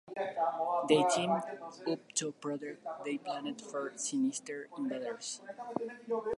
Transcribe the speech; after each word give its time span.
They 0.89 1.05
team 1.13 1.29
up 1.29 2.11
to 2.15 2.31
protect 2.31 2.83
their 3.05 3.17
planet 3.19 3.61
from 3.61 3.99
sinister 3.99 4.67
invaders!. 4.75 5.41